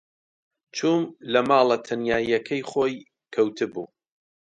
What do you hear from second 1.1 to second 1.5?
لە